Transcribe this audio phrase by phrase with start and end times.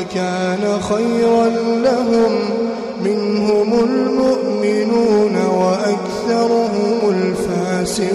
[0.00, 1.46] لكان خيرا
[1.86, 2.32] لهم
[3.04, 8.12] منهم المؤمنون وأكثرهم الفاسقون.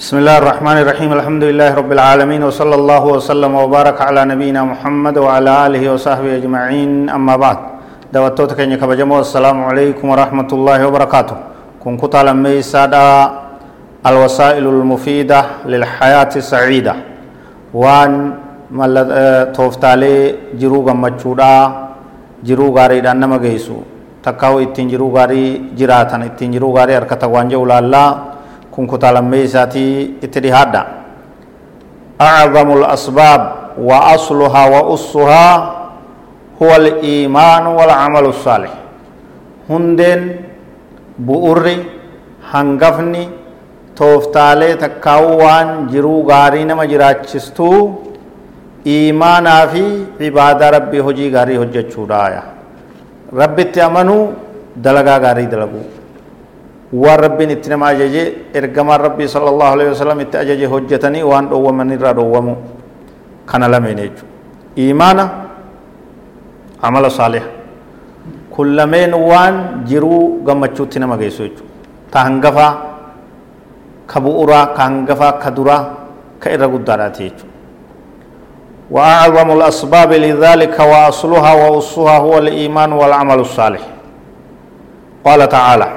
[0.00, 1.10] بسم الله الرحمن الرحيم.
[1.12, 7.08] الحمد لله رب العالمين وصلى الله وسلم وبارك على نبينا محمد وعلى آله وصحبه أجمعين.
[7.08, 7.58] أما بعد
[8.12, 11.36] دواتوت كن كبجمو السلام عليكم ورحمة الله وبركاته
[11.84, 13.30] كن كتا لمي سادا
[14.06, 16.94] الوسائل المفيدة للحياة السعيدة
[17.74, 18.12] وان
[18.68, 21.88] Eh, tooftaalee jiruu gammachuudhaa
[22.44, 23.80] jiruu gaariidhaan nama geessu.
[24.22, 28.10] Takkaa'u ittiin jiruu gaarii jiraatan ittiin jiruu gaarii harka tawaan jedhu laallaa
[28.70, 30.84] kun kutaalammee isaatii itti dhihaadha.
[32.18, 33.42] Acdamu lasbaab
[33.88, 35.54] wa asluhaa wa ussuhaa
[36.60, 38.70] huwa aliimaanu walcamalu saalix
[39.68, 40.22] hundeen
[41.26, 41.76] bu'urri
[42.52, 43.28] hangafni
[43.94, 48.04] tooftaalee takkaa'u waan jiruu gaarii nama jiraachistuu
[48.94, 49.84] iimaanaa fi
[50.28, 52.42] ibaadaa rabbii hojii gaarii hojjechuudha
[53.40, 54.22] rabbitti amanuu
[54.84, 55.84] dalagaa gaarii dalaguu
[57.02, 58.22] waan rabbiin itti nama ajaje
[58.60, 62.54] ergamaan rabbii sala allahu alaihi wasallam itti ajaje hojjetanii waan dhowwaman irraa dhowwamu
[63.50, 64.32] kana lameen jechuudha
[64.84, 65.24] iimaana
[66.88, 67.48] amala saaliha
[68.54, 71.74] kun lameen waan jiruu gammachuutti nama geessu jechuudha
[72.14, 72.72] ta hangafaa
[74.10, 75.82] ka bu'uraa ka hangafaa ka duraa
[76.40, 77.57] ka irra guddaadhaati jechuudha
[78.90, 83.80] وأعظم الأسباب لذلك وأصلها وأصها هو الإيمان والعمل الصالح.
[85.24, 85.88] قال تعالى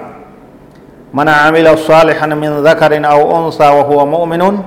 [1.14, 4.60] من عمل صالحا من ذكر أو أنثى وهو مؤمن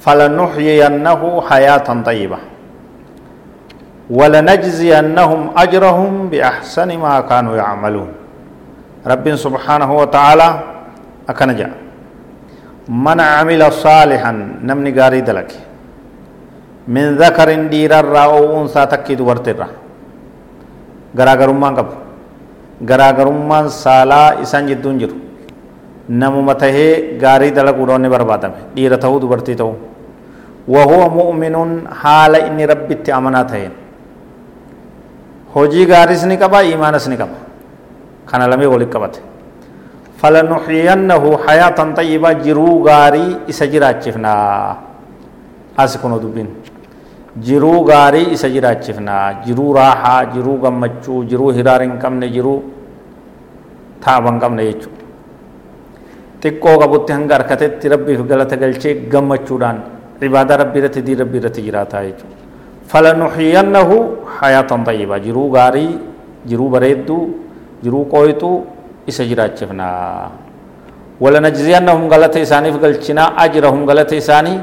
[0.00, 2.38] فلنحيينه حياة طيبة
[4.10, 8.08] ولنجزينهم أجرهم بأحسن ما كانوا يعملون.
[9.06, 10.60] رب سبحانه وتعالى
[11.28, 11.70] أكنجا
[12.88, 15.65] من عمل صالحا نمني قاري دلك.
[16.94, 19.68] Min zakarin dhiirarraa oo unsaa takkii dubartirra
[21.18, 21.94] garaagarummaan qabu
[22.90, 25.16] garaagarummaan saalaa isaan jidduun jiru
[26.08, 29.74] namuma tahee gaarii dalaguudha inni barbaadame dhiira ta'uu dubartii ta'uu
[30.74, 33.72] wahuwa mu'minuun haala inni rabbitti amanaa ta'een
[35.54, 37.36] hojii gaariis ni qaba iimaanas ni qaba
[38.30, 39.20] kana lamee walitti qabate
[40.20, 44.76] falanuxyiyannahu hayaatan xayyibaa jiruu gaarii isa jiraachifnaa
[45.76, 46.48] asi kunoo dubbiin
[47.44, 49.16] jiruu gaarii isa jiraachifna
[49.46, 52.58] jiruu raaxaa jiruu gammachuu jiruu hiraar hin qabne jiruu
[54.04, 55.04] taaba hin qabne jechuudha
[56.42, 59.78] xiqqoo qabutti hanga harkatetti rabbiif galata galchee gammachuudhaan
[60.20, 62.36] cibaadaa rabbii irratti dii rabbii irratti jiraataa jechuudha
[62.92, 63.96] falanuxyiyannahu
[64.38, 65.90] hayaatan tayyibaa jiruu gaarii
[66.50, 67.22] jiruu bareedduu
[67.84, 68.56] jiruu qooyxuu
[69.12, 69.86] isa jiraachifna
[71.20, 74.58] walanajziyannahum galata isaaniif galchinaa ajrahum galata isaanii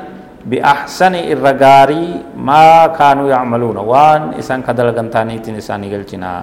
[0.46, 3.78] بأحسن الرغاري ما كانوا يعملون.
[3.78, 6.34] وان إسان كدل غنتانيتين إساني غلچنا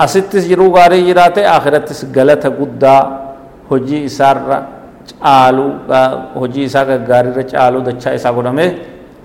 [0.00, 2.98] أستس جرو غاري جراته آخرتس غلط قدا
[3.70, 4.36] هجي إسار
[5.10, 5.66] چالو
[6.40, 8.68] هجي إسا غاري را چالو دچا إسا قدمه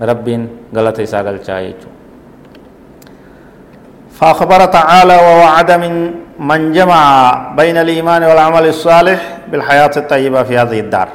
[0.08, 0.42] ربين
[0.76, 1.88] غلط إسا غلچا يچو
[4.16, 5.94] فأخبر تعالى ووعد من
[6.38, 7.02] من جمع
[7.56, 11.08] بين الإيمان والعمل الصالح بالحياة الطيبة في هذه الدار.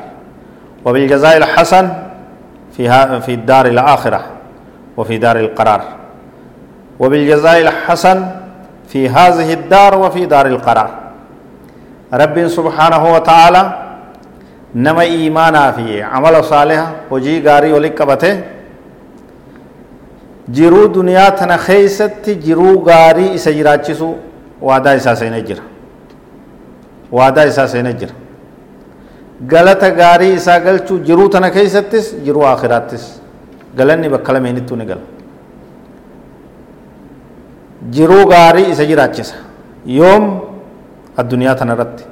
[0.86, 1.86] وبالجزاء الحسن
[2.78, 2.90] في
[3.22, 4.22] في الدار الآخرة
[4.98, 5.82] وفي دار القرار.
[7.00, 8.26] وبالجزاء الحسن
[8.88, 10.90] في هذه الدار وفي دار القرار.
[12.14, 13.64] رب سبحانه وتعالى
[14.76, 18.56] نما إيمانا في عمل صالح وجي غاري ولكبته
[20.52, 24.16] jiruu duniyaa tana keeysatti jiruu gaarii isa jiraachisu
[24.62, 25.64] waadaa isaa seenee jira
[27.12, 27.46] waadaa
[29.42, 33.04] galata gaarii isaa galchuu jiruu tana keeysattis jiruu akhiraattis
[33.78, 35.02] galanni bakka lameenittuu ni gala
[37.96, 39.36] jiruu gaarii isa jiraachisa
[39.98, 40.24] yoom
[41.18, 42.04] addunyaa tana irratti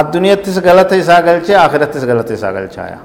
[0.00, 2.98] adduniyattis galata isaa galchee akhirattis galata isaa galchaaya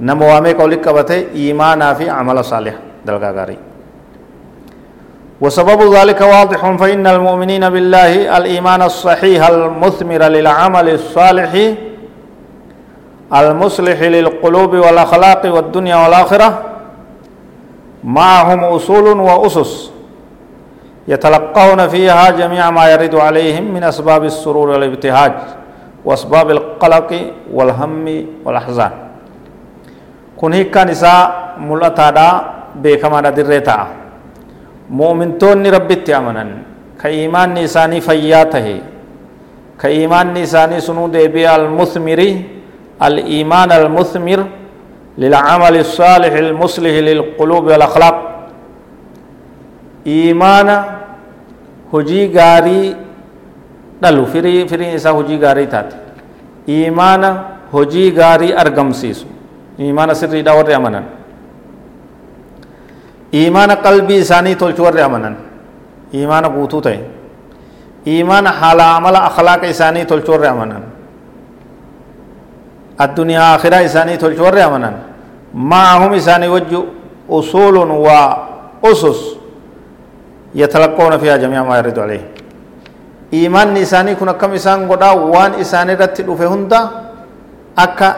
[0.00, 3.58] nama waa meeqa walitti qabate iimaanaa fi amala saaliha dalgaa gaarii
[5.40, 11.74] وسبب ذلك واضح فإن المؤمنين بالله الإيمان الصحيح المثمر للعمل الصالح
[13.34, 16.62] المصلح للقلوب والأخلاق والدنيا والآخرة
[18.04, 19.90] معهم أصول وأسس
[21.08, 25.32] يتلقون فيها جميع ما يرد عليهم من أسباب السرور والابتهاج
[26.04, 28.90] وأسباب القلق والهم والأحزان.
[30.36, 32.42] كن هيك نساء ملتا
[32.74, 33.20] بكما
[34.88, 36.46] دريتا مؤمنتون ربي تأمنا
[37.02, 38.80] كإيمان نساني فياته
[39.80, 42.20] كإيمان نساني سنو ديبي المثمر
[43.02, 44.40] الإيمان المثمر
[45.18, 48.16] للعمل الصالح المصلح للقلوب والأخلاق.
[50.06, 50.84] إيمان
[51.94, 52.96] هجي غاري
[54.02, 55.90] دلو فري فري إسا هجي غاري تات
[56.68, 57.22] إيمان
[57.74, 59.26] هجي غاري أرغم سيسو.
[59.80, 60.42] إيمان سري
[63.32, 65.34] داور أمنا إيمان قلبي إساني تلچور أمنا
[66.14, 67.00] إيمان قوتو تي
[68.06, 70.80] إيمان حال عمل أخلاق إساني تلچور أمنا
[73.00, 74.92] الدنيا آخرة إساني تلچور أمنا
[75.54, 76.84] معهم إساني وجه
[77.30, 79.20] أصول وأسس
[80.54, 82.24] يتلقون فيها جميع ما يرد عليه.
[83.32, 86.80] إيمان إساني كنا كم إسان قدا وان إساني رتي دفه هندا.
[87.78, 88.16] أكا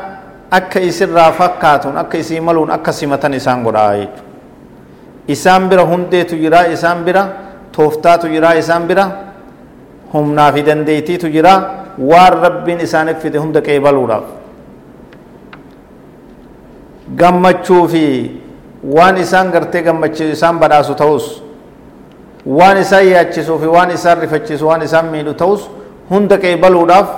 [0.53, 4.30] أكا إسر فكاتون أكا إسي ملون أكا سمتن إسان قدا إسان
[5.71, 7.23] برا هندي تجرا إسان برا
[7.75, 9.05] توفتا تجرا إسان برا
[10.15, 11.55] هم نافدن ديتي تجرا
[12.11, 14.27] وار ربين إسانك في هند كيبال وداف
[17.21, 18.05] gammachuu fi
[18.97, 21.27] waan isaan gartee gammachiisu isaan badhaasu ta'us
[22.59, 25.63] waan isaan yaachisuu fi waan isaan rifachiisu waan isaan miidhu ta'us
[26.11, 27.09] hunda qeebaluudhaaf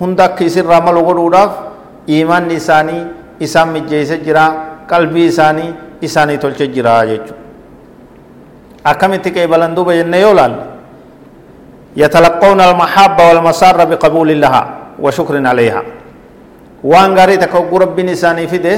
[0.00, 1.52] hunda akka isirraa malu godhuudhaaf
[2.16, 3.02] iimaanni isaanii
[3.46, 4.44] isaan mijjeesse jira
[4.92, 5.70] qalbii isaanii
[6.08, 7.43] isaanii tolche jira jechuudha
[9.76, 10.62] duuba jennee yoo laalle
[11.96, 14.62] يتلقون المحبة والمسار بقبول لها
[14.98, 15.82] وشكر عليها
[16.82, 18.74] وان غاري تكو ربي نساني فيده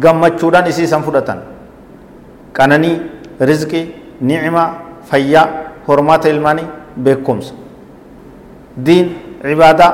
[0.00, 1.40] gammachuudhaan isii san fudhatan
[2.56, 2.96] qananii
[3.48, 3.84] rizqii
[4.28, 4.64] nicma
[5.10, 5.48] fayyaa
[5.88, 6.68] hormaata ilmaanii
[7.04, 7.52] beekumsa
[8.86, 9.06] diin
[9.42, 9.92] cibaadaa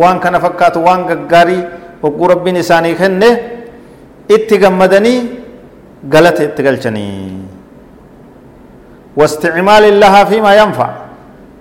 [0.00, 1.62] waan kana fakkaatu waan gaggaarii
[2.02, 3.30] hogguu rabbiin isaanii kenne
[4.36, 5.18] itti gammadanii
[6.12, 7.54] galata itti galchanii
[9.16, 10.88] واستعمال لها فيما ينفع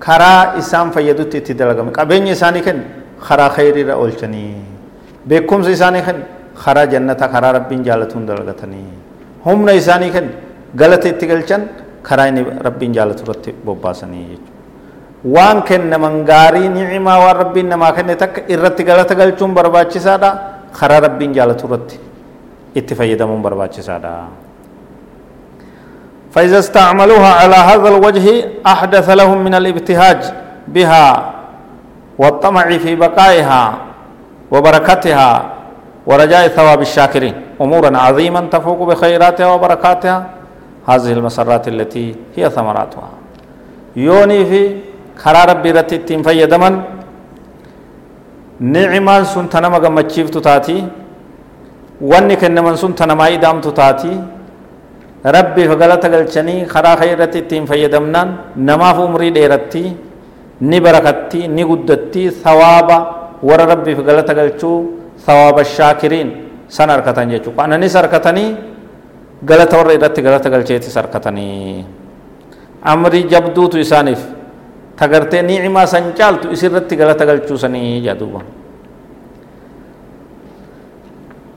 [0.06, 2.78] كرا إسام فيدت اتدلغم قبين إساني كن
[3.26, 4.46] خرا خير رأولشني
[6.92, 8.90] jannata karaa rabbiin jaalatuun dalagatanii
[9.46, 10.26] humna isaanii kan
[10.82, 11.62] galata itti galchan
[12.08, 14.52] karaa inni rabbiin jaalatu irratti bobbaasanii jechuudha.
[15.36, 20.30] waan kennaman gaarii ni'imaa waan rabbiin namaa kenne takka irratti galata galchuun barbaachisaadha
[20.80, 21.96] karaa rabbiin jaalatu irratti
[22.76, 24.44] itti fayyadamuun barbaachisaadha.
[26.34, 28.26] فإذا استعملوها على هذا الوجه
[28.66, 30.34] أحدث لهم من الابتهاج
[30.68, 31.06] بها
[32.18, 33.64] والطمع في بقائها
[34.52, 35.30] وبركتها
[36.10, 37.62] ورجاء ثواب الشاكرين.
[37.62, 40.18] أمورا عظيما تفوق بخيراتها وبركاتها.
[40.90, 43.10] هذه المسرات التي هي ثمراتها.
[43.96, 44.62] يوني في
[45.14, 46.82] خرا ربي رتي تيم فيدمن
[48.60, 50.34] نعمان سن تنما غمچيف
[52.04, 54.14] تاتي واني كنمن سن تنما ايدام تاتي
[55.36, 58.28] ربي فغلط غلچني خرا خيرتي تيم فيدمنان
[58.68, 59.86] نماف عمري ديرتي
[60.70, 63.00] ني بركتي ني غدتي ثوابا
[63.44, 64.76] warra rabbiif galata galchuu
[65.20, 66.30] sawaaba shaakiriin
[66.72, 68.50] san harkatan jechuudha qananis harkatanii
[69.44, 71.84] galata warra irratti galata galcheetis harkatanii
[72.94, 74.24] amrii jabduutu isaaniif
[74.96, 78.40] tagartee ni'imaa san caaltu isirratti galata galchuusanii jedhuuba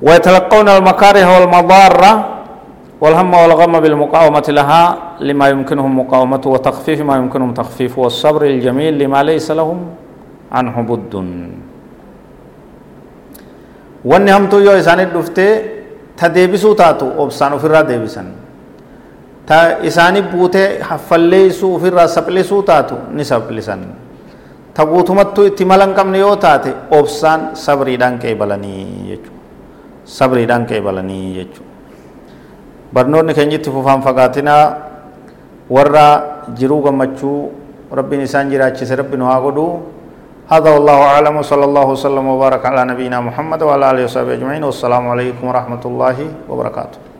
[0.02, 2.12] ويتلقون المكاره والمضارة
[3.00, 4.82] والهم والغم بالمقاومة لها
[5.20, 9.78] لما يمكنهم مقاومة وتخفيف ما يمكنهم تخفيف والصبر الجميل لما ليس لهم
[10.52, 11.14] عنه بد.
[14.04, 15.48] ونهم تويو إساني الدفتة
[16.16, 18.28] تديبسو تاتو أبسانو فرا ديبسن.
[19.46, 23.80] تا إساني بوتة حفليسو فرا سبليسو تاتو نسبليسن
[24.74, 28.74] تبوتمتو اتمالن كم نيو تاتي أبسان صبري دان كي بلني
[29.10, 29.35] يجو
[30.06, 31.74] sabriidhaan qeebalanii jechuudha
[32.94, 34.64] barnoonni keenyitti fufaan fagaatinaa
[35.70, 36.06] warra
[36.54, 37.52] jiruu gammachuu
[38.50, 39.96] jiraachise rabbi nu haa godhuu
[40.46, 45.02] هذا والله أعلم وصلى الله وسلم وبارك على نبينا محمد وعلى آله وصحبه أجمعين والسلام
[45.10, 47.15] عليكم ورحمة الله وبركاته